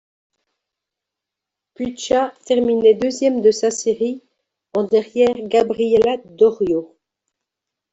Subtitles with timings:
[1.73, 4.23] Puică terminait deuxième de sa série
[4.73, 6.97] en derrière Gabriella Dorio.